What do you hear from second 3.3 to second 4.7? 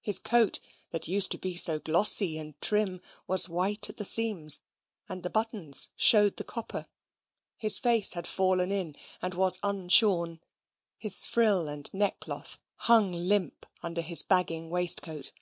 white at the seams,